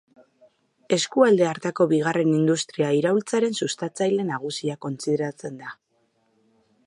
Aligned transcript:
Eskualde 0.95 1.45
hartako 1.49 1.85
bigarren 1.91 2.31
industria 2.37 2.89
iraultzaren 3.01 3.55
sustatzaile 3.63 4.27
nagusia 4.33 4.79
kontsideratzen 4.87 5.61
da. 5.65 5.77